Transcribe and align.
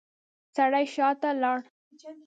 سړی 0.55 0.85
شاته 0.95 1.29
لاړ. 1.41 1.59